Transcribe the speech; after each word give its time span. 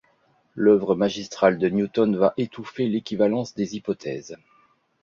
L'œuvre 0.55 0.95
magistrale 0.95 1.59
de 1.59 1.69
Newton 1.69 2.17
va 2.17 2.33
étouffer 2.35 2.87
l'équivalence 2.87 3.53
des 3.53 3.75
hypothèses. 3.75 4.35